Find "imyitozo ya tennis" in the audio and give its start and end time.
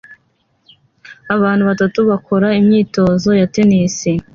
2.59-3.95